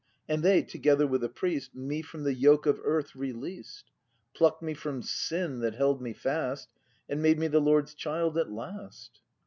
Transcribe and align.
And 0.27 0.41
they, 0.41 0.63
together 0.63 1.05
with 1.05 1.23
a 1.23 1.29
priest. 1.29 1.75
Me 1.75 2.01
from 2.01 2.23
the 2.23 2.33
yoke 2.33 2.65
of 2.65 2.81
Earth 2.83 3.15
released; 3.15 3.91
Pluck'd 4.33 4.63
me 4.63 4.73
from 4.73 5.03
Sin 5.03 5.59
that 5.59 5.75
held 5.75 6.01
me 6.01 6.11
fast. 6.11 6.73
And 7.07 7.21
made 7.21 7.37
me 7.37 7.45
the 7.45 7.61
Lord's 7.61 7.93
child 7.93 8.35
at 8.35 8.51
last. 8.51 9.21